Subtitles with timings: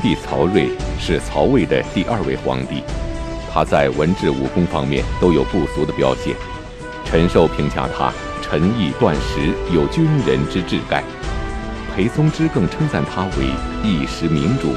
[0.00, 2.82] 帝曹睿是曹魏的第二位皇帝，
[3.52, 6.34] 他在文治武功方面都有不俗的表现。
[7.04, 11.02] 陈寿评价他沉毅断食，有军人之志概。
[11.94, 13.46] 裴松之更称赞他为
[13.82, 14.74] 一时明主。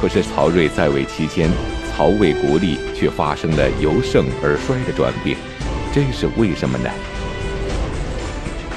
[0.00, 1.50] 可是曹睿在位期间，
[1.90, 5.36] 曹魏国力却发生了由盛而衰的转变，
[5.92, 6.90] 这是为什么呢？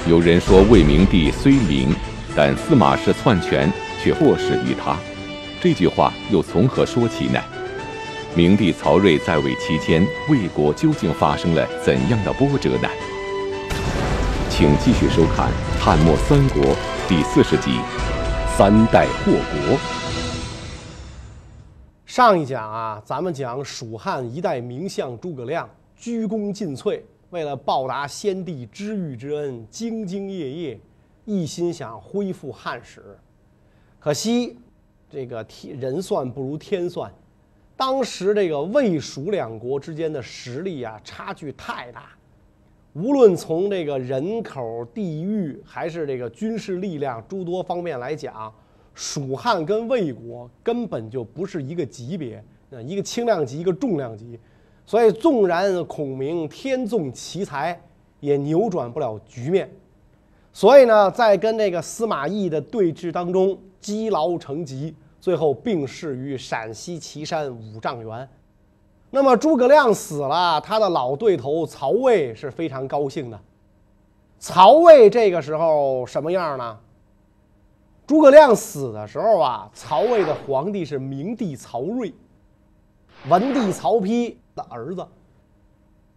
[0.08, 1.94] 有人说魏明帝虽明，
[2.36, 3.72] 但司马氏篡权。
[4.06, 4.96] 却祸始于他，
[5.60, 7.40] 这句话又从何说起呢？
[8.36, 12.88] 明帝曹睿在位期间，魏国究竟发生了怎样的波折呢？
[14.48, 16.62] 请继续收看《汉末三国》
[17.08, 17.70] 第四十集
[18.56, 19.76] 《三代祸国》。
[22.06, 30.80] 上一讲啊，咱们讲蜀汉一代名相诸葛亮鞠躬尽瘁，为了报答先帝知遇之恩，兢兢业业，
[31.24, 33.18] 一心想恢复汉室。
[34.06, 34.56] 可惜，
[35.10, 37.12] 这个天人算不如天算。
[37.76, 42.10] 当时这个魏蜀两国之间的实力啊，差距太大。
[42.92, 48.54] 无论从这个人口、地域，还是这个军事力量诸多方面来讲，
[48.94, 52.40] 蜀汉跟魏国根本就不是一个级别，
[52.84, 54.38] 一个轻量级，一个重量级。
[54.86, 57.76] 所以，纵然孔明天纵奇才，
[58.20, 59.68] 也扭转不了局面。
[60.56, 63.58] 所以呢，在跟这个司马懿的对峙当中。
[63.78, 68.28] 积劳成疾，最后病逝于陕西岐山五丈原。
[69.10, 73.38] 那么诸葛亮死了，他的老对头曹魏是非常高兴的。
[74.40, 76.76] 曹魏这个时候什么样呢？
[78.08, 82.12] 诸葛亮死的时候啊，曹魏的皇帝是明帝曹睿，
[83.28, 85.06] 文帝曹丕的儿子。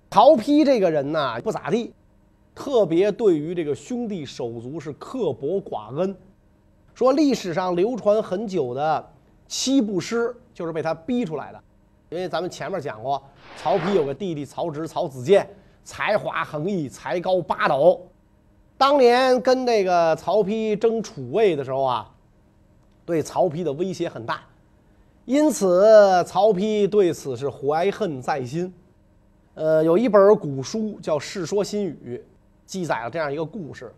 [0.10, 1.94] 曹丕这个人呢不咋地，
[2.60, 6.14] 特别对于这个兄弟手足是刻薄寡恩。
[6.94, 9.10] 说历史上流传很久的
[9.48, 11.64] 七步诗就是被他逼出来的，
[12.10, 13.24] 因为咱们前面讲过，
[13.56, 15.50] 曹丕有个弟弟曹植、曹子建，
[15.86, 18.06] 才华横溢，才高八斗。
[18.78, 22.14] 当年跟这个曹丕争楚魏的时候啊，
[23.06, 24.42] 对曹丕的威胁很大，
[25.24, 25.82] 因此
[26.28, 28.74] 曹丕对此是怀恨在心。
[29.54, 32.22] 呃，有一本古书叫《世说新语》，
[32.70, 33.92] 记载了这样一个故事，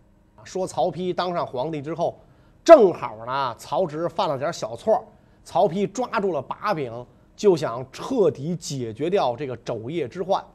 [0.45, 2.17] 说曹丕当上皇帝之后。
[2.63, 5.03] 正好呢，曹植犯了点小错，
[5.43, 7.05] 曹丕抓住了把柄，
[7.35, 10.45] 就想彻底解决掉这个肘腋之患，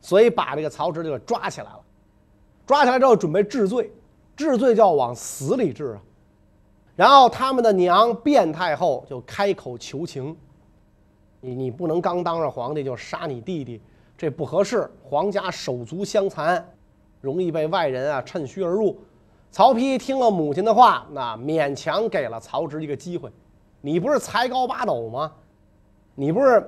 [0.00, 1.80] 所以把这个曹植就抓起来了。
[2.66, 3.90] 抓起来之后，准备治罪，
[4.36, 6.02] 治罪就要往死里治啊。
[6.96, 10.36] 然后他们的娘卞太后就开口求情
[11.40, 13.80] ：“你你不能刚当上皇帝就杀你弟弟，
[14.18, 16.68] 这不合适，皇家手足相残，
[17.22, 19.00] 容易被外人啊趁虚而入。”
[19.50, 23.30] 曹丕听了母亲的话，那勉强给了曹植一个机会。
[23.80, 25.32] 你不是才高八斗吗？
[26.14, 26.62] 你不是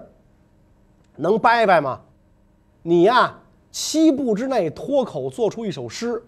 [1.17, 2.01] 能掰掰吗？
[2.83, 3.39] 你呀，
[3.71, 6.23] 七步之内脱口做出一首诗，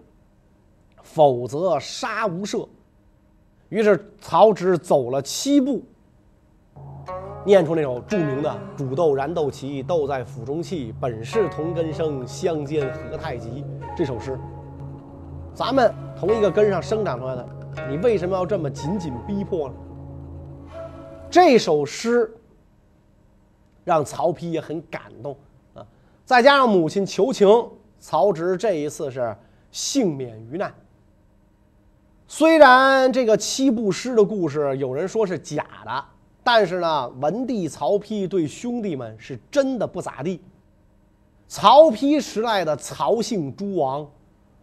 [1.03, 2.67] 否则杀无赦。
[3.69, 5.83] 于是曹植走了七步，
[7.47, 10.93] 念出那首著名的“煮豆燃豆萁，豆在釜中泣。
[10.99, 13.63] 本是同根生，相煎何太急”
[13.95, 14.37] 这首诗。
[15.53, 17.47] 咱们同一个根上生长出来的，
[17.89, 19.75] 你为什么要这么紧紧逼迫呢？
[21.31, 22.29] 这首诗
[23.85, 25.33] 让曹丕也很感动
[25.73, 25.87] 啊！
[26.25, 27.47] 再加上母亲求情，
[27.97, 29.33] 曹植这一次是
[29.71, 30.73] 幸免于难。
[32.27, 36.05] 虽然这个七步诗的故事有人说是假的，
[36.47, 40.39] 但是呢，文帝曹丕对兄弟们是真的不咋地。
[41.45, 44.07] 曹丕时代的曹姓诸王。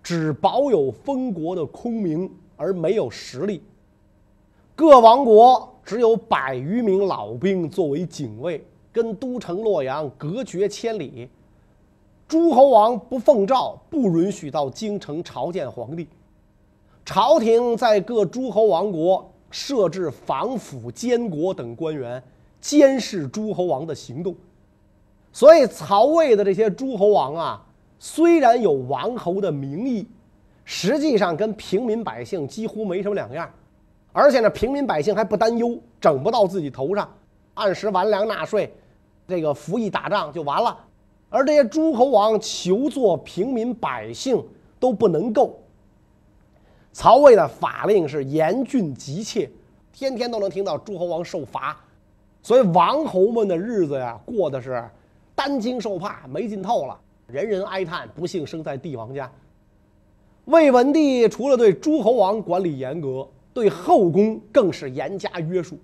[0.02, 3.62] 只保有封国的空名，而没有实力。
[4.76, 11.26] 各王国只有百余名老兵作为警卫，跟都城洛阳隔绝千里。
[12.28, 16.06] 诸侯王不奉诏，不允许到京城朝见皇帝。
[17.02, 22.20] 朝廷在各诸侯王国设置防府监国等官员，
[22.60, 24.34] 监视诸侯王的行动。
[25.32, 27.64] 所以，曹魏的这些诸侯王啊。
[28.00, 30.08] 虽然有王侯的名义，
[30.64, 33.48] 实际上跟平民百姓几乎没什么两样，
[34.12, 37.08] 而且呢，平民百姓还不担忧，整不到自己头上，
[37.54, 38.74] 按时完粮纳税，
[39.28, 40.76] 这个服役打仗就完了。
[41.30, 44.44] 而这些诸侯王求做平民百姓
[44.80, 45.60] 都不能够。
[46.94, 49.50] 曹魏的法令是严峻急切，
[49.92, 51.76] 天天都能听到诸侯王受罚，
[52.40, 54.88] 所以王侯们的日子呀，过的是
[55.34, 56.96] 担惊受怕，没劲透了。
[57.26, 59.28] 人人哀叹不幸生在帝王家。
[60.44, 65.76] 魏文帝除了对诸侯王管理严格，对后宫更是严加约束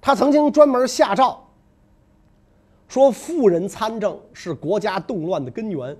[0.00, 1.40] 他曾经专门下诏
[2.88, 5.96] 说：“妇人参政是国家动乱的根源，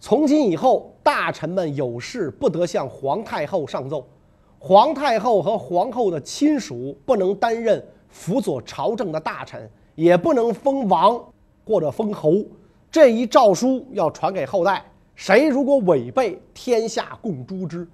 [0.00, 4.06] 从今以后，大臣们有事不得向皇太后上奏，
[4.58, 11.22] 皇太后和皇后的亲属不能担任辅佐朝政的大臣，也不能封王
[11.66, 12.32] 或者封侯。
[12.90, 14.82] 这一诏书要传给后代，
[15.14, 17.86] 谁如果违背，天下共诛之。”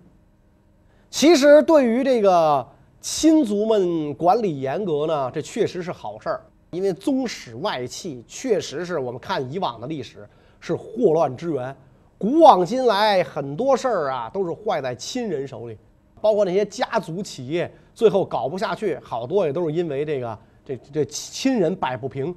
[1.10, 2.64] 其实，对于这个
[3.00, 6.40] 亲族们管理严格呢，这确实是好事儿。
[6.70, 10.28] 因为宗室外戚确实是我们看以往的历史
[10.60, 11.74] 是祸乱之源。
[12.18, 15.76] 古往今来，很多事儿啊都是坏在亲人手里，
[16.20, 22.34] 包括那些家族企业最后搞不下去，好多也都是因为这个这这亲人摆不平。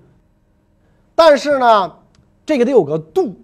[1.15, 1.97] 但是呢，
[2.45, 3.35] 这个得有个度，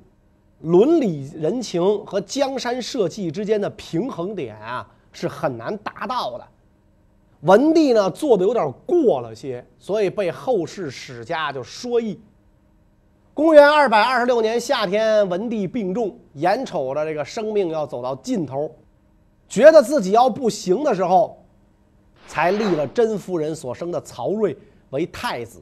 [0.62, 4.88] 伦理人情和江山社稷之间的平衡点啊。
[5.18, 6.46] 是很难达到的。
[7.40, 12.20] 文帝呢做的有点过了些，所以被后世史家就说议。
[13.36, 18.74] 公元二百二十六年夏天，文帝病重，眼瞅着这个生命要走到尽头，
[19.50, 21.44] 觉得自己要不行的时候，
[22.28, 24.58] 才立了甄夫人所生的曹睿
[24.92, 25.62] 为太子。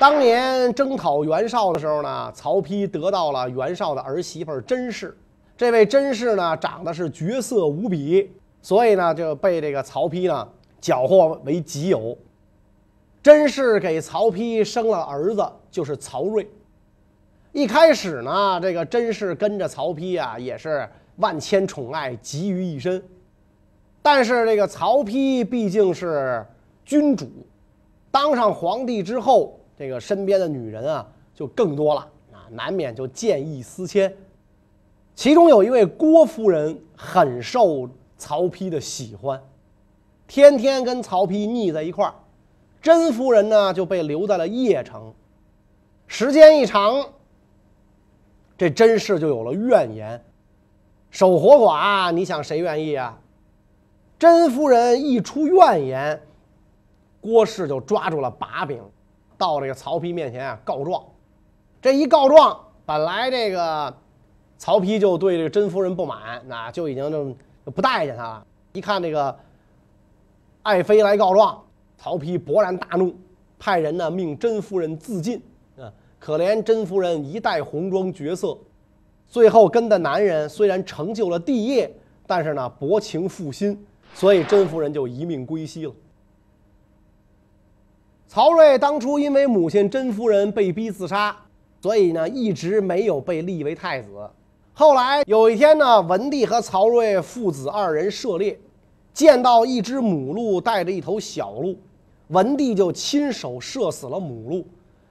[0.00, 5.16] 当年征讨袁绍的时候呢，曹丕得到了袁绍的儿媳妇甄氏。
[5.56, 8.32] 这位甄氏呢，长得是绝色无比。
[8.62, 10.48] 所以呢，就被这个曹丕呢
[10.80, 12.18] 缴获为己有。
[13.22, 16.50] 甄氏给曹丕生了儿子，就是曹睿。
[17.52, 23.02] 一开始呢，这个甄氏跟着曹丕啊，也是万千宠爱集于一身。
[24.02, 26.46] 但是这个曹丕毕竟是
[26.84, 27.28] 君主，
[28.10, 32.00] 当上皇帝之后，这个身边的女人啊就更多了
[32.32, 34.14] 啊，难免就见异思迁。
[35.14, 37.88] 其中有一位郭夫人，很受。
[38.16, 39.40] 曹丕的喜欢，
[40.28, 42.12] 天天跟曹丕腻在一块儿，
[42.82, 45.14] 甄夫人呢就被留在了邺城。
[46.06, 47.02] 时间一长，
[48.60, 50.22] 这甄氏就有了怨言，
[51.10, 53.18] 守活寡，你想谁愿意啊？
[54.18, 56.20] 甄夫人一出怨言，
[57.22, 58.82] 郭氏就抓住了把柄，
[59.38, 61.02] 到这个曹丕面前啊告状。
[61.80, 63.96] 这一告状，本来这个
[64.58, 67.34] 曹丕就对这个甄夫人不满，那就已经就。
[67.74, 68.46] 不待见他了。
[68.72, 69.34] 一看这个
[70.64, 71.64] 爱妃来告状，
[71.96, 73.14] 曹丕勃然大怒，
[73.58, 75.40] 派人呢命甄夫人自尽。
[76.20, 78.56] 可怜甄夫人一代红妆绝色，
[79.26, 81.90] 最后跟的男人虽然成就了帝业，
[82.26, 85.92] 但是呢薄情负心，所以甄夫人就一命归西了。
[88.28, 91.34] 曹睿当初因为母亲甄夫人被逼自杀，
[91.80, 94.10] 所以呢一直没有被立为太子。
[94.74, 98.60] 后来有一天呢，文帝和曹睿父子二人涉猎，
[99.14, 101.76] 见到一只母鹿带着一头小鹿，
[102.28, 104.66] 文帝就亲手射死了母鹿，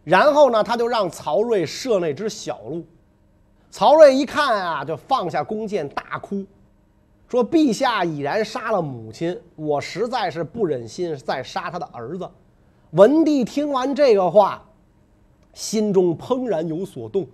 [0.09, 2.83] 然后呢，他就让曹睿射那只小鹿。
[3.69, 6.43] 曹睿一看啊，就放下弓箭大哭，
[7.27, 12.27] 说：“陛下已然杀了母亲，我实在是不忍心再杀他的儿子。”
[12.91, 14.65] 文帝听完这个话，
[15.53, 17.27] 心中怦然有所动，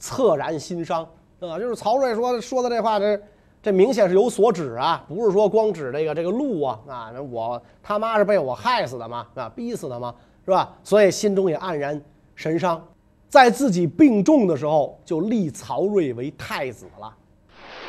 [0.00, 1.04] 恻然心伤。
[1.38, 3.22] 啊，就是曹睿说说的这话，这
[3.62, 9.24] 这明显是有所指啊，不是说光指这个这个鹿啊啊，我他妈是被我害死的吗？
[9.36, 10.12] 啊，逼死的吗？
[10.48, 10.74] 是吧？
[10.82, 12.00] 所以心中也黯然
[12.34, 12.82] 神伤，
[13.28, 17.14] 在自己病重的时候，就立曹睿为太子了。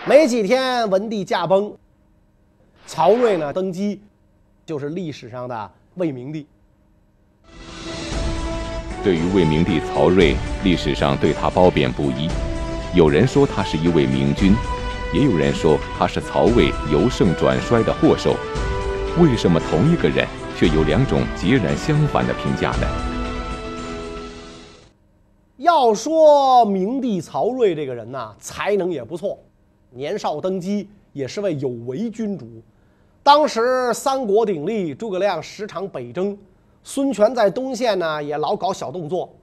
[0.06, 1.74] 没几天，文帝驾崩，
[2.86, 4.02] 曹睿呢登基，
[4.66, 6.46] 就是历史上的魏明帝。
[9.06, 12.28] 对于魏明帝曹睿，历史上对他褒贬不一。
[12.94, 14.54] 有人说他是一位明君，
[15.14, 18.36] 也有人说他是曹魏由盛转衰的祸首。
[19.18, 20.28] 为什么同一个人
[20.60, 22.88] 却有两种截然相反的评价呢？
[25.56, 29.40] 要说明帝曹睿这个人呐，才能也不错，
[29.90, 32.46] 年少登基也是位有为君主。
[33.24, 36.38] 当时三国鼎立，诸葛亮时常北征，
[36.84, 39.34] 孙权在东线呢也老搞小动作。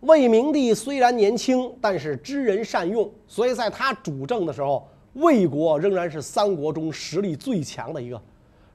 [0.00, 8.18] 魏明帝虽然年轻，但是知人善用，所以在他主政的时候，魏国仍然是三国中实力最强的一个。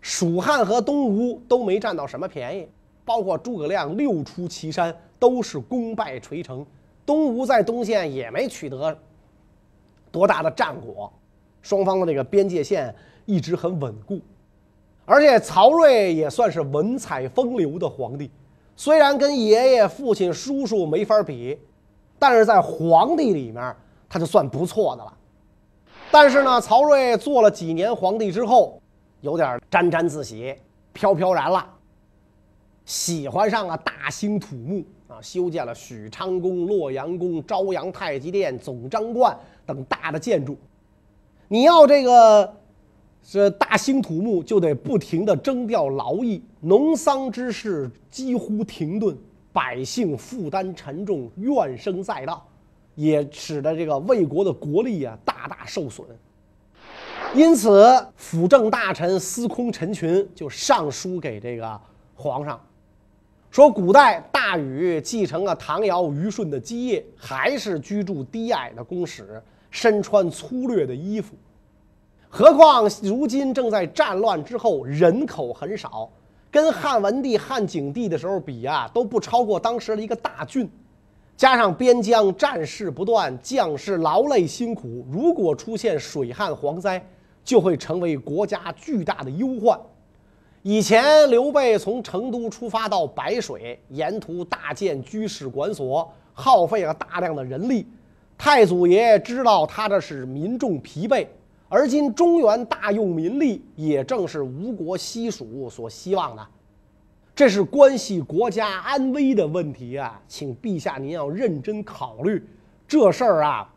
[0.07, 2.65] 蜀汉和东吴都没占到什么便宜，
[3.03, 6.65] 包括诸葛亮六出祁山都是功败垂成，
[7.05, 8.97] 东吴在东线也没取得
[10.09, 11.11] 多大的战果，
[11.61, 12.95] 双方的这个边界线
[13.25, 14.21] 一直很稳固，
[15.03, 18.31] 而且曹睿也算是文采风流的皇帝。
[18.77, 21.59] 虽然跟爷爷、父亲、叔叔没法比，
[22.17, 23.75] 但是在皇帝里面，
[24.07, 25.13] 他就算不错的了。
[26.09, 28.81] 但是呢，曹睿做了几年皇帝之后，
[29.21, 30.55] 有点沾沾自喜、
[30.93, 31.67] 飘飘然了。
[32.85, 40.57] 喜欢上了大兴土木啊，修建了许昌宫、洛阳宫、朝阳太极殿、总章观等大的建筑。
[41.49, 42.55] 你要这个
[43.21, 49.17] 这大兴土木，就得不停的征调劳役，农桑之事几乎停顿，
[49.51, 52.47] 百姓负担沉重，怨声载道，
[52.95, 56.07] 也使得这个魏国的国力啊大大受损。
[57.35, 61.79] 因此，辅政大臣司空陈群就上书给这个
[62.15, 62.59] 皇上。
[63.51, 71.35] 说古代大禹继承了唐尧虞舜的基业，还是居住低矮的宫室，身穿粗略的衣服。
[72.29, 76.09] 何况如今正在战乱之后，人口很少，
[76.49, 80.69] 跟汉文帝、汉景帝的时候比啊，都不超过当时的一个大郡。
[81.35, 87.03] 加上边疆战事不断，将士劳累辛苦，如果出现水旱蝗灾，
[87.47, 89.79] 就会成为国家巨大的忧患。
[90.63, 97.87] 以前刘备从成都出发到白水，沿途大建居士馆所，耗费了大量的人力。
[98.37, 101.25] 太祖爷知道他这是民众疲惫，
[101.69, 106.45] 而今中原大用民力，也正是吴国西蜀所希望的。
[107.33, 112.45] 这是关系国家安危的问题啊，请陛下您要认真考虑
[112.85, 113.73] 这事儿啊，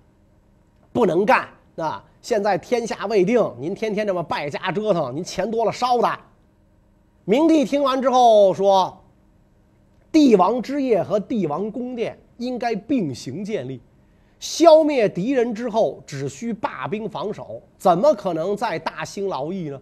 [0.93, 2.05] 不能干啊！
[2.23, 6.09] 现在天下未定，您天天这么败家折腾，您钱多了烧的。
[7.25, 9.03] 明帝听完之后说
[10.12, 13.81] ：“帝王之业和帝王宫殿应该并行建立。
[14.39, 19.81] 消灭敌人之后，只需罢兵防守，怎么可能再大兴劳役呢？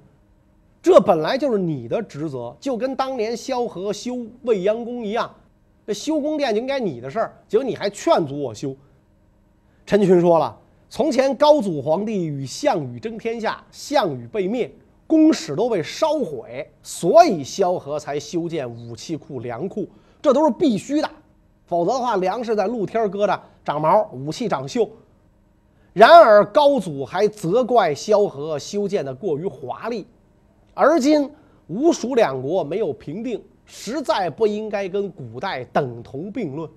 [0.83, 5.33] 这本来就是你的职责，就跟当年萧何修未央宫一样，
[5.87, 7.37] 这修宫殿就应该你的事儿。
[7.49, 8.77] 结果你还劝阻我修。”
[9.87, 10.57] 陈群说了
[10.89, 14.71] ：“从前高祖皇帝与项羽争天下，项羽被灭。”
[15.09, 19.89] 宫室都被烧毁，所以萧何才修建武器库、粮库，
[20.21, 21.09] 这都是必须的。
[21.65, 24.87] 否则的话，粮食在露天搁着长毛，武器长锈。
[25.95, 30.07] 然而高祖还责怪萧何修建的过于华丽，
[30.75, 31.31] 而今
[31.69, 36.69] 吴蜀两国没有平定，实在不应该跟古代等同并论。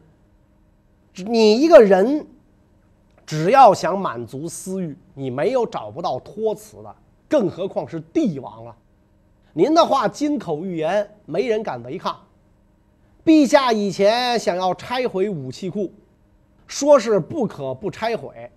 [1.25, 2.25] 你一个人，
[3.31, 6.93] 只要想满足私欲，你没有找不到托词的。
[7.29, 8.75] 更何况是帝王了，
[9.53, 12.13] 您的话金口玉言，没人敢违抗。
[13.23, 15.93] 陛下以前想要拆毁武器库，
[16.67, 18.51] 说是不可不拆毁，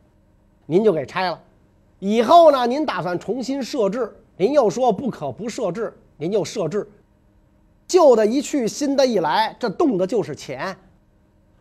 [0.66, 1.40] 您就给拆了。
[2.00, 6.85] 以后呢，您打算重新设置，您又说不可不设置，您就设置。
[7.87, 10.76] 旧的一去，新的一来，这动的就是钱。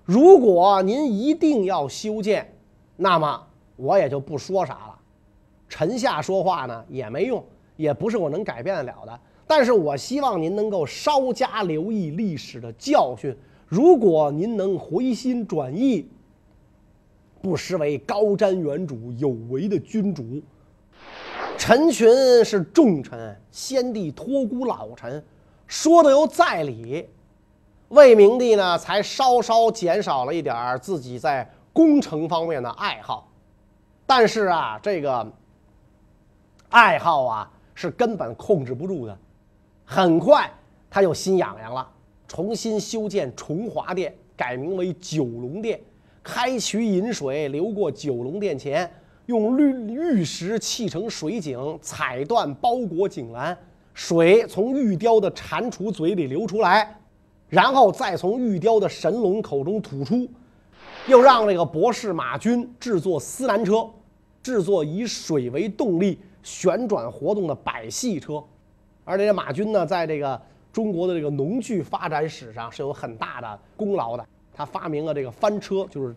[0.04, 2.50] 如果您一定要修建，
[2.96, 5.00] 那么我也就不说啥了。
[5.68, 7.44] 臣下说话呢也没用，
[7.76, 9.20] 也不是我能改变得了的。
[9.48, 13.36] 但是我希望您能够稍加留意历史的教训。
[13.68, 16.08] 如果您能回心转意，
[17.42, 20.42] 不失为高瞻远瞩、有为的君主。
[21.58, 22.08] 陈群
[22.46, 25.24] 是重臣，先帝托孤老臣，
[25.68, 27.08] 说的又在理。
[27.90, 33.30] 魏明帝呢，才稍稍减少了一点自己在工程方面的爱好。
[34.06, 35.30] 但是啊，这个。
[36.70, 39.16] 爱好啊，是根本控制不住的。
[39.86, 40.52] 很快
[40.90, 41.88] 他又心痒痒了，
[42.28, 45.80] 重新修建崇华殿，改名为九龙殿，
[46.24, 48.92] 开渠引水流过九龙殿前，
[49.28, 53.56] 用绿玉石砌成水井，彩缎包裹井栏，
[53.94, 57.00] 水从玉雕的蟾蜍嘴里流出来，
[57.50, 60.28] 然后再从玉雕的神龙口中吐出。
[61.08, 63.90] 又让这个博士马军制作丝南车，
[64.42, 66.20] 制作以水为动力。
[66.44, 68.44] 旋转活动的百戏车，
[69.06, 70.38] 而且马军呢，在这个
[70.74, 74.28] 中国的这个农具发展史上是有很大的功劳的。
[74.54, 76.14] 他发明了这个翻车，就是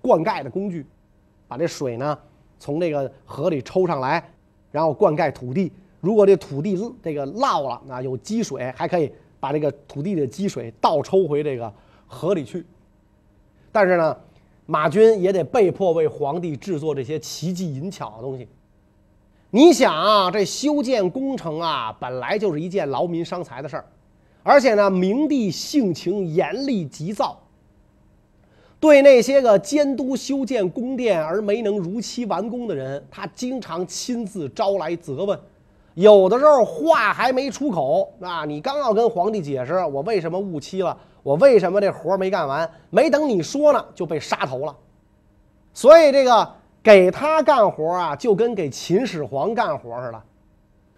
[0.00, 0.86] 灌溉的工具，
[1.48, 2.16] 把这水呢
[2.60, 4.24] 从这个河里抽上来，
[4.70, 5.72] 然后灌溉土地。
[6.00, 11.74] 如果这土地这个涝了，那有积水，还可以把这个土地的积水倒抽回这个
[12.06, 12.64] 河里去。
[13.74, 14.16] 但是呢，
[14.66, 18.46] 马军也得被迫为皇帝制作这些奇技淫巧的东西。
[19.50, 23.84] 你想啊，这修建工程啊，本来就是一件劳民伤财的事儿，
[24.44, 27.36] 而且呢，明帝性情严厉急躁，
[28.78, 35.36] 对那些个监督修建宫殿而没能如期完工的人，他经常亲自招来责问。
[35.94, 44.76] 有的时候话还没出口啊，你刚要跟皇帝解释我为什么误期了，我为什么这活没干完，没等你说呢，就被杀头了。
[45.72, 46.48] 所以这个。
[46.84, 50.22] 给他干活啊，就跟给秦始皇干活似的。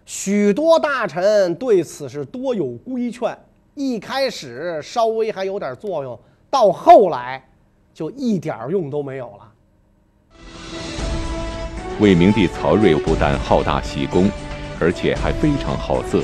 [0.05, 3.39] 许多大臣对此是多有规劝，
[3.73, 6.19] 一开始稍微还有点作用，
[6.49, 7.41] 到后来
[7.93, 9.49] 就一点用都没有了。
[12.01, 14.29] 魏明帝曹睿不但好大喜功，
[14.81, 16.21] 而且还非常好色，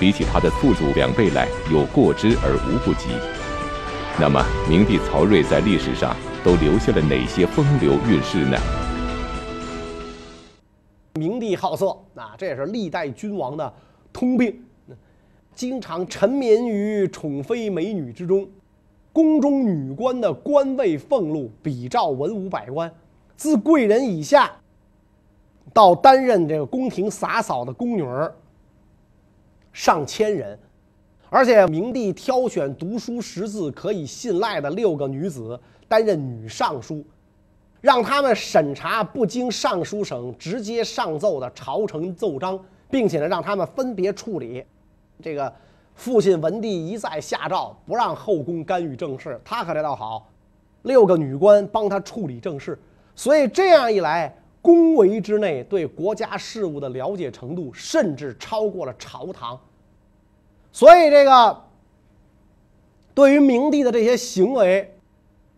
[0.00, 3.10] 比起他的宿主两倍来，有过之而无不及。
[4.20, 8.58] 那么，明帝曹睿在历史上都留下了哪些风流韵事呢？
[11.14, 13.72] 明帝好色啊，这也是历代君王的
[14.12, 14.64] 通病，
[15.54, 18.48] 经常沉湎于宠妃美女之中。
[19.12, 22.92] 宫中女官的官位俸禄比照文武百官，
[23.36, 24.50] 自贵人以下。
[25.72, 28.32] 到担任这个宫廷洒扫的宫女儿，
[29.74, 30.56] 上千人，
[31.28, 37.04] 而且明帝挑选读书识字可以信赖的六个女子担任女尚书，
[37.80, 44.64] 让他们审查不经尚书省直接上奏的朝臣奏章，并且呢让他们分别处理。
[45.20, 45.52] 这个
[45.96, 50.30] 父亲文帝一再下诏不让后宫干预政事，他可这倒好，
[50.82, 52.78] 六个女官帮他处理政事，
[53.16, 54.32] 所以这样一来。
[54.64, 59.60] 宫闱之内对国家事务的了解程度，甚至超过了朝堂。
[60.72, 61.62] 所以，这个
[63.12, 64.90] 对于明帝的这些行为，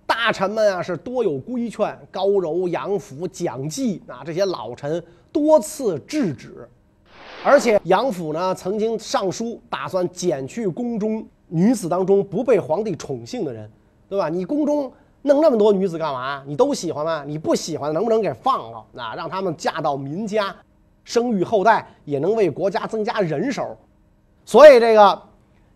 [0.08, 1.96] 大臣们啊是多有规劝。
[2.10, 6.68] 高柔、杨府、蒋济啊这些老臣多次制止，
[7.44, 13.70] 而且杨府呢曾经上书，打算减去宫中女子当中不被皇帝宠幸的人，
[14.08, 14.28] 对吧？
[14.28, 14.92] 你宫中。
[15.26, 16.42] 弄那么多女子干嘛？
[16.46, 17.24] 你都喜欢吗？
[17.26, 18.84] 你不喜欢，能不能给放了？
[18.96, 20.54] 啊，让他们嫁到民家，
[21.04, 23.76] 生育后代，也能为国家增加人手。
[24.44, 25.20] 所以这个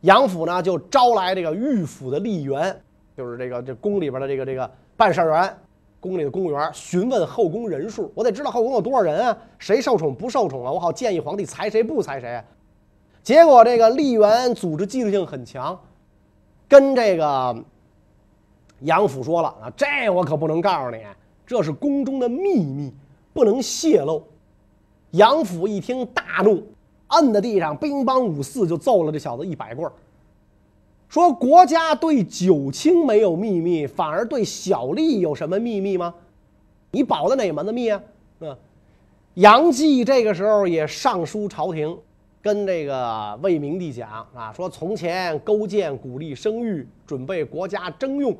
[0.02, 2.80] 杨府呢，就招来这个御府的吏员，
[3.16, 5.56] 就是这个这宫里边的这个这个办事员，
[5.98, 8.10] 宫里的公务员，询问后宫人数。
[8.14, 9.36] 我得知道后宫有多少人啊？
[9.58, 10.70] 谁受宠不受宠啊？
[10.70, 12.42] 我好建议皇帝裁谁不裁谁。
[13.22, 15.78] 结果这个吏员组织纪律性很强，
[16.68, 17.56] 跟这个。
[18.80, 21.02] 杨府说了啊，这我可不能告诉你，
[21.46, 22.92] 这是宫中的秘密，
[23.32, 24.22] 不能泄露。
[25.12, 26.62] 杨府一听大怒，
[27.08, 29.92] 摁在地上，乒乓五四就揍了这小子一百棍儿
[31.08, 36.14] 说国家对九卿没有秘密，反而对小吏有什么秘密吗？
[36.92, 38.00] 你保的哪门子密啊？
[38.38, 38.56] 嗯，
[39.34, 41.98] 杨继这个时候也上书朝廷，
[42.40, 48.34] 跟这个魏明帝讲啊，说从前勾践鼓励生育，准备国家征用。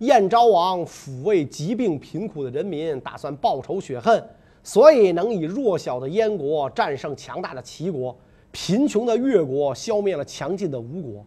[0.00, 4.22] 燕昭王抚慰疾病贫苦的人民，打算报仇雪恨，
[4.62, 8.14] 所以能以弱小的燕国战胜强大的齐国，
[8.52, 11.24] 贫穷的越国消灭了强劲的吴国。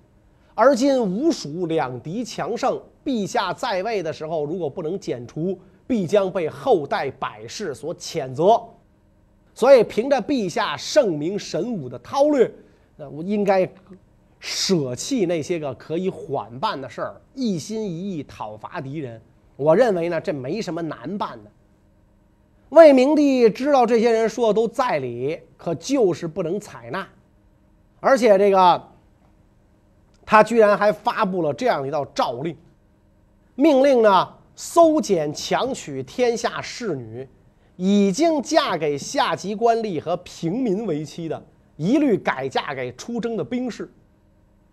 [0.53, 8.61] 而今吴蜀两敌强盛，陛下在位的时候如果不能剪除，必将被后代百世所谴责。
[9.55, 12.51] 所以凭着陛下圣明神武的韬略，
[12.97, 13.67] 那我应该。
[14.39, 19.21] 舍弃那些个可以缓办的事儿，一心一意讨伐敌人。
[19.55, 21.51] 我认为呢，这没什么难办的。
[22.69, 27.07] 魏明帝知道这些人说的都在理，可就是不能采纳。
[27.99, 28.87] 而且这个，
[30.25, 32.55] 他居然还发布了这样一道诏令，
[33.55, 37.27] 命令呢搜检强娶天下侍女，
[37.75, 41.43] 已经嫁给下级官吏和平民为妻的，
[41.75, 43.91] 一律改嫁给出征的兵士。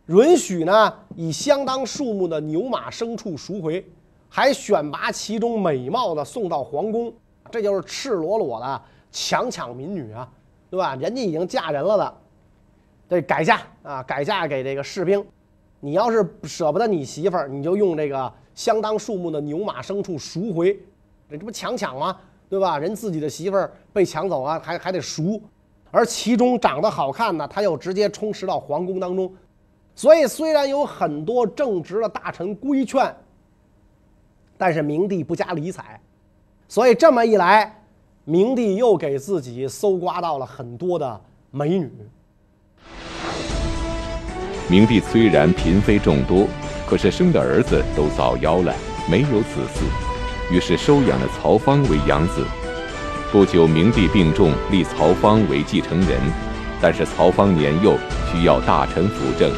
[0.07, 3.85] 允许呢以相当数目的牛马牲畜赎回，
[4.29, 7.13] 还选拔其中美貌的送到皇宫，
[7.51, 10.29] 这就是赤裸裸的强抢民女啊，
[10.71, 10.95] 对吧？
[10.95, 12.15] 人家已经嫁人了的，
[13.09, 15.25] 这改嫁啊，改嫁给这个士兵。
[15.81, 20.73] 你要是舍不得你媳妇儿，你就用这个相当数目的牛马牲畜赎回，
[21.29, 22.17] 这这不强抢吗？
[22.49, 22.79] 对吧？
[22.79, 25.43] 人自己的媳妇儿被抢走啊，还还得赎，
[25.91, 29.33] 而其中长得好看的，他又直接充实到皇宫当中。
[29.97, 33.17] 所以，虽然有很多正直的大臣规劝，
[34.59, 35.99] 但是明帝不加理睬。
[36.69, 37.83] 所以这么一来，
[38.25, 41.91] 明帝又给自己搜刮到了很多的美女。
[44.69, 46.47] 明帝虽然嫔妃众多，
[46.87, 48.75] 可是生的儿子都早夭了，
[49.11, 52.45] 没有子嗣，于是收养了曹芳为养子。
[53.33, 56.21] 不久，明帝病重，立曹芳为继承人，
[56.83, 57.97] 但是曹芳年幼，
[58.31, 59.51] 需要大臣辅政。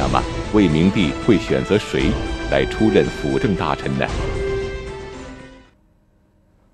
[0.00, 0.22] 那么，
[0.54, 2.12] 魏明帝会选择谁
[2.52, 4.06] 来出任辅政大臣呢？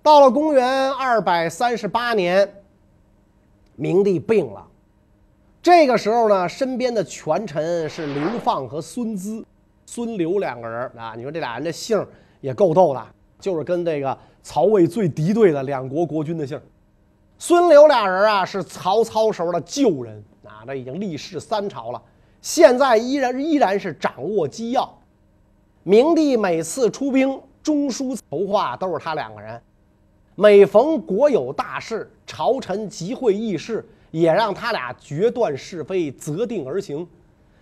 [0.02, 2.62] 到了公元二百三十八年，
[3.76, 4.62] 明帝病了。
[5.62, 9.42] 这个时候呢，身边的权臣是刘放和孙资、
[9.86, 11.14] 孙刘两个人啊。
[11.16, 12.06] 你说这俩人的姓
[12.42, 13.02] 也够逗的，
[13.40, 16.60] 就是跟这个曹魏最敌对的两国国君的姓。
[17.38, 22.02] 孙刘俩人啊，是曹操时候的旧人啊，这已经历世三朝了。
[22.44, 24.98] 现在依然依然是掌握机要。
[25.82, 29.58] 明帝每次出兵，中枢筹划都是他两个人。
[30.34, 37.08] 每逢国有大事，朝臣集会议事，也让他俩决断是非，择定而行。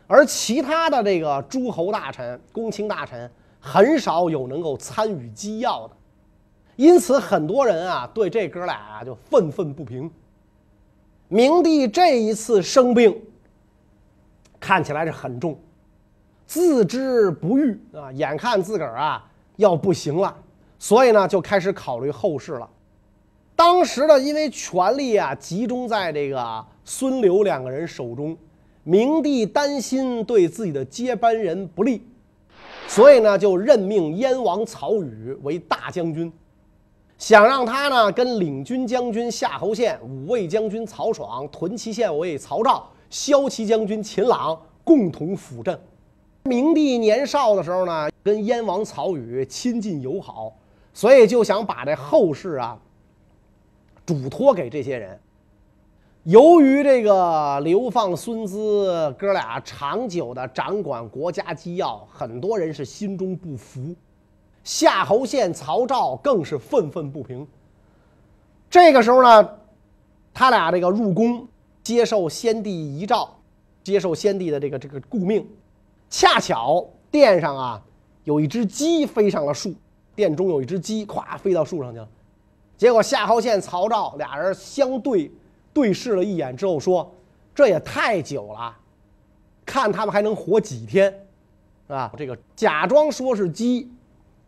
[0.08, 5.94] 而其他的这个诸侯大臣、公卿大臣，很少有能够参与机要的。
[6.74, 10.10] 因此，很多人啊对这哥俩啊就愤愤不平。
[11.28, 13.22] 明帝这一次生病，
[14.62, 15.59] 看起来是很重，
[16.46, 20.33] 自知不愈啊，眼看自个儿啊要不行了。
[20.79, 22.68] 所以呢，就开始考虑后事了。
[23.57, 28.37] 当时呢，因为权力啊集中在这个孙刘两个人手中，
[28.85, 32.07] 明帝担心对自己的接班人不利，
[32.87, 36.33] 所以呢，就任命燕王曹宇为大将军，
[37.18, 45.79] 想让他呢跟领军将军夏侯宪、五位将军曹爽、屯骑县尉曹昭、骁骑将军秦朗共同辅政。
[46.44, 50.51] 明帝年少的时候呢，跟燕王曹宇亲近友好。
[50.94, 52.79] 所以就想把这后事啊，
[54.07, 55.20] 嘱托给这些人。
[56.22, 63.94] 由于这个流放孙资哥俩长久的掌管国家机要，很多人是心中不服。
[64.64, 67.46] 夏侯宪、曹昭更是愤愤不平。
[68.70, 69.51] 这个时候呢，
[70.33, 71.46] 他俩这个入宫
[71.82, 73.28] 接受先帝遗诏，
[73.82, 75.46] 接受先帝的这个这个顾命，
[76.08, 77.82] 恰巧殿上啊
[78.24, 79.74] 有一只鸡飞上了树。
[80.14, 82.06] 殿中有一只鸡，咵飞到树上去了。
[82.76, 85.32] 结果夏侯宪、曹昭俩人相对
[85.72, 87.10] 对视了一眼之后说
[87.54, 88.76] ：“这也太久了，
[89.64, 91.26] 看他们还能活几天，
[91.88, 93.90] 啊？”这个假装说是鸡，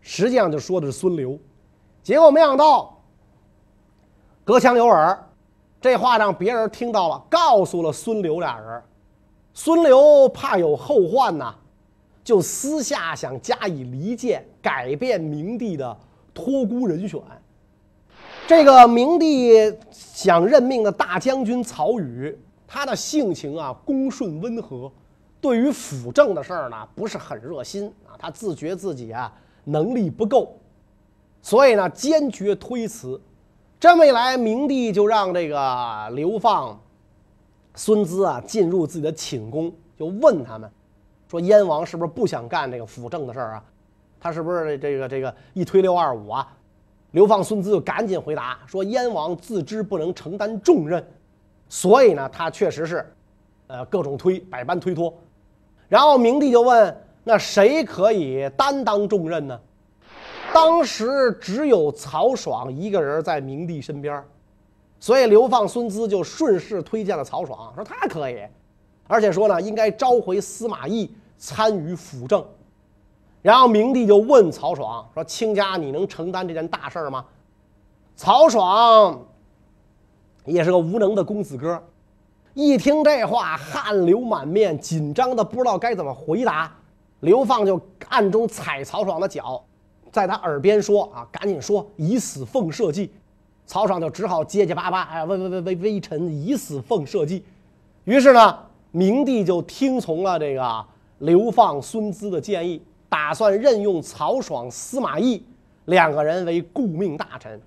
[0.03, 1.39] 实际上就说的是孙刘。
[2.03, 3.01] 结果没想到
[4.45, 5.27] 隔墙有耳，
[5.85, 8.83] 这话让别人听到了，告诉了孙刘俩人。
[9.53, 11.55] 孙刘怕有后患呐。
[12.25, 15.95] 就私下想加以离间，改变明帝的
[16.33, 17.21] 托孤人选。
[18.47, 22.35] 这个明帝想任命的大将军曹宇，
[22.67, 24.91] 他的性情啊恭顺温和，
[25.39, 28.17] 对于辅政的事儿呢不是很热心啊。
[28.19, 29.31] 他自觉自己啊
[29.65, 30.57] 能力不够，
[31.43, 33.21] 所以呢坚决推辞。
[33.85, 36.81] 这么一来，明帝就让这个流放
[37.75, 40.71] 孙资啊进入自己的寝宫，就问他们。
[41.31, 43.65] 说燕王是不是不想干这个辅政的事儿啊？
[44.19, 46.51] 他是不是这个这个一推六二五啊？
[47.11, 51.07] 流放孙资就赶紧回答说：燕王自知不能承担重任，
[51.69, 53.15] 所以呢，他确实是，
[53.67, 55.13] 呃，各种推，百般推脱。
[55.91, 59.61] 然后明帝就问：那谁可以担当重任呢？
[60.55, 64.25] 当时只有曹爽一个人在明帝身边，
[65.01, 68.41] 所以流放孙资就顺势推荐了曹爽，说他可以。
[69.09, 72.43] 而且说呢，应该召回司马懿参与辅政。
[73.43, 77.25] 然后明帝就问曹爽说：“卿家你能承担这件大事吗？”
[78.15, 79.21] 曹爽
[80.47, 81.83] 也是个无能的公子哥，
[82.55, 86.73] 一听这话，汗流满面，紧张的不知道该怎么回答。
[87.21, 89.63] 刘放就暗中踩曹爽的脚，
[90.15, 93.11] 在他耳边说：“啊，赶紧说，以死奉社稷。”
[93.67, 97.43] 曹爽就只好结结巴巴：“哎，微微微微微臣以死奉社稷。”
[98.05, 98.59] 于是呢。
[98.97, 100.85] 明帝就听从了这个
[101.19, 105.43] 流放孙资的建议，打算任用曹爽、司马懿
[105.87, 107.61] 两个人为顾命大臣。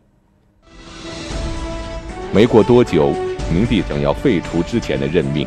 [2.34, 3.10] 没过多久，
[3.52, 5.46] 明帝想要废除之前的任命，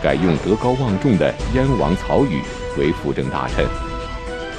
[0.00, 2.40] 改用德高望重的燕王曹宇
[2.78, 3.89] 为辅政大臣。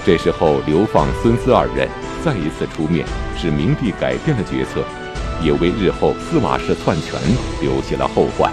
[0.04, 1.88] 这时候，流放孙资二人
[2.26, 3.06] 再一次出面，
[3.38, 4.84] 使明帝改变了决策，
[5.44, 7.20] 也为日后司马氏篡权
[7.62, 8.52] 留下了后患。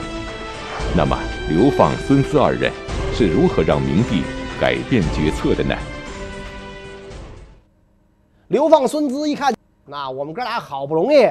[0.95, 2.71] 那么，流放孙思二人
[3.15, 4.25] 是如何让明帝
[4.61, 5.75] 改变决策的呢？
[8.49, 9.55] 流放孙资一看，
[9.87, 11.27] 那我们哥俩好不容易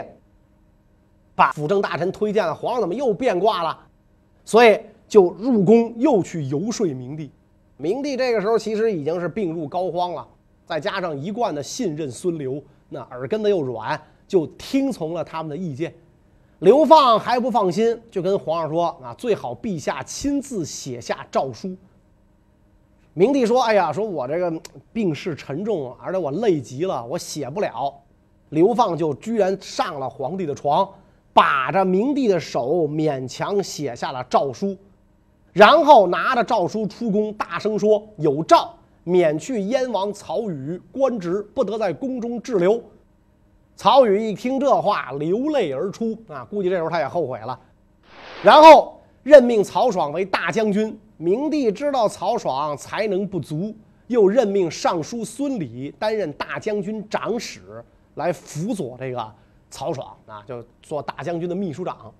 [1.36, 3.77] 把辅政大臣推荐了，皇上怎么又变卦了？
[4.43, 7.30] 所以就入宫又去游说明帝。
[7.77, 10.27] 明帝这个时候其实已经是病入膏肓了，
[10.65, 15.93] 再加上一贯的信任孙刘，那耳根子又软，就听从了他们的意见。
[16.59, 21.75] 刘放还不放心，就跟皇上说：“啊，最好陛下亲自写下诏书。”
[23.13, 24.51] 明帝说：“哎呀，说我这个
[24.91, 27.93] 病势沉重，而且我累极了，我写不了。”
[28.49, 30.89] 刘放就居然上了皇帝的床，
[31.31, 34.75] 把着明帝的手，勉强写下了诏书，
[35.57, 38.71] 然后拿着诏书出宫，大声说：“有诏，
[39.03, 42.79] 免去燕王曹宇官职，不得在宫中滞留。”
[43.75, 46.45] 曹宇一听这话，流泪而出啊！
[46.45, 47.59] 估计这时候他也后悔了。
[48.43, 59.27] 然后任命曹爽为大将军，明帝知道曹爽才能不足，又任命尚书孙礼担任大将军长史，来辅佐这个
[59.71, 62.13] 曹爽啊，就做大将军的秘书长。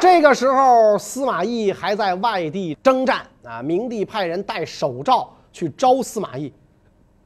[0.00, 3.60] 这个时候，司马懿还在外地征战啊。
[3.60, 6.52] 明帝派人带手诏去招司马懿。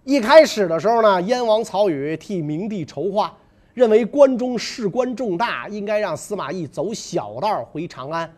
[0.05, 3.31] 一开始的时候呢，燕王曹宇替明帝筹划，
[3.75, 8.31] 认为关中事关重大，应该让司马懿走小道回长安。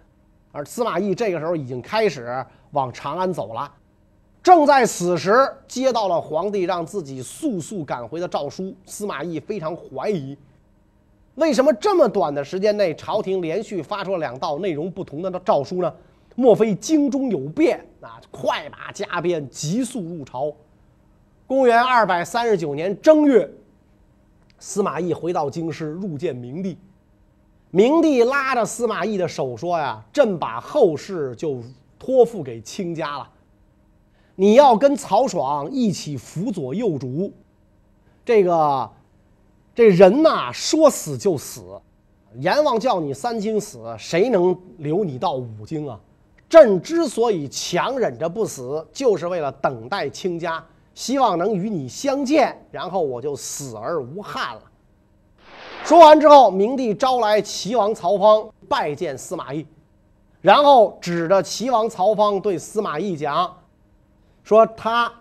[0.51, 3.71] 而司马懿这个时候已经开始往长安走了。
[4.43, 10.37] 正在此时，接到了皇帝让自己速速赶回的诏书，司马懿非常怀疑。
[11.37, 15.93] 为什么这么短的时间内，朝廷连续发出了两道内容不同的诏书呢？
[16.37, 18.21] 莫非京中有变啊？
[18.31, 20.53] 快马加鞭，急速入朝。
[21.47, 23.51] 公元二百三十九年正月，
[24.61, 26.79] 司马懿回到京师，入见明帝。
[27.73, 31.61] 明帝拉着司马懿的手说：“呀，朕把后事就
[31.99, 33.29] 托付给卿家了，
[34.37, 37.33] 你要跟曹爽一起辅佐幼主。
[38.25, 38.89] 这个。”
[39.75, 41.63] 这人呐，说死就死。
[42.37, 45.99] 阎王叫你三更死，谁能留你到五更啊？
[46.49, 54.63] 朕之所以强忍着不死，就是为了等待卿家，希望能与你相见，然后我就死而无憾了。
[55.85, 59.67] 说完之后，明帝招来齐王曹芳拜见司马懿，
[60.41, 63.57] 然后指着齐王曹芳对司马懿讲
[64.45, 65.13] ：“说他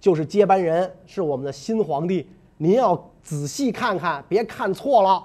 [0.00, 5.20] 就是接班人，是我们的新皇帝，您要。”仔细看看，别看错了。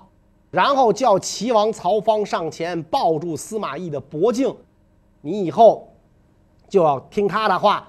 [0.49, 4.53] 然后叫齐王曹芳上前抱住司马懿的脖颈，
[5.21, 5.87] 你以后
[6.67, 7.87] 就要听他的话，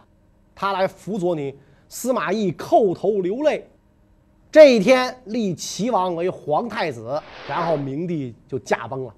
[0.55, 1.59] 他来辅佐你。
[1.88, 3.66] 司马懿叩头流泪。
[4.51, 9.14] 这一天立齐王为皇太子，然后明帝就驾崩了。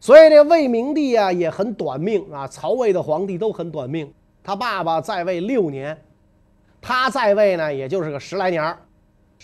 [0.00, 4.10] 所以这魏明帝啊也很短命啊，曹魏的皇帝都很短命。
[4.42, 6.02] 他爸爸在位六年，
[6.80, 8.78] 他在位呢也就是个十来年儿。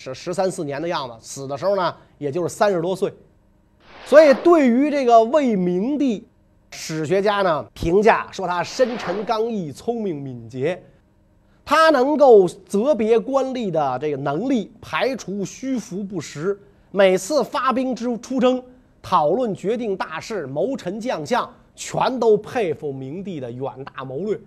[0.02, 3.12] 是十三四年的样子，死的时候呢，也就是三十多岁。
[4.06, 6.26] 所以，对于这个魏明帝，
[6.70, 10.82] 史学家呢评价说他深沉刚毅、聪明敏捷，
[11.66, 16.58] 他能够择别官吏的这个能力，排除虚浮不实，
[16.90, 18.62] 每次发兵之出征、
[19.02, 24.40] 讨论决定大事、谋臣将相，全都佩服明帝的远大谋略。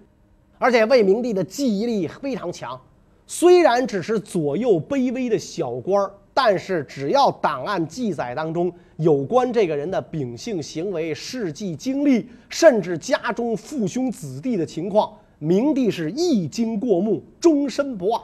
[0.58, 2.82] 而且，魏明帝的记忆力非常强。
[3.26, 18.22] 虽然只是左右卑微的小官儿，但是只要档案记载当中有关这个人的秉性行为、事迹经历，甚至家中父兄子弟的情况，明帝是一经过目，终身不忘。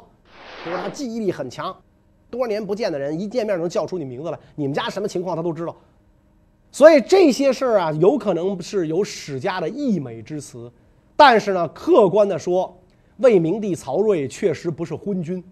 [0.66, 1.76] 就是他记忆力很强，
[2.30, 5.76] 多年不见的人一见面能叫出你名字来，你们家什么情况他都知道。
[6.72, 10.72] 所以这些事儿啊，有可能是有史家的溢美之词，
[11.16, 12.76] 但是呢，客观的说。
[13.20, 15.44] 魏明帝曹睿确实不是昏君，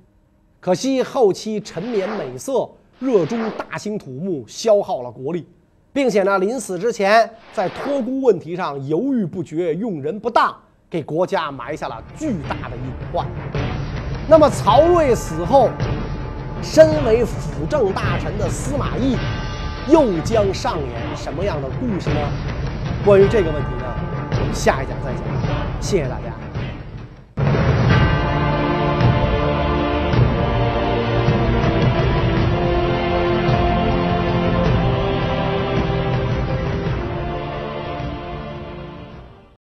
[0.62, 5.46] 可惜后期沉湎美色，热衷大兴土木，消耗了国力，
[5.92, 10.56] 并且呢，临死之前在托孤问题上犹豫不决，用人不当，
[10.90, 13.28] 给国家埋下了巨大的隐患。
[14.30, 15.70] 那么曹睿死后，
[16.64, 19.18] 身为辅政大臣的司马懿
[19.92, 22.20] 又将上演什么样的故事呢？
[23.04, 23.84] 关于这个问题呢，
[24.32, 25.82] 我们下一讲再讲。
[25.82, 26.47] 谢谢大家。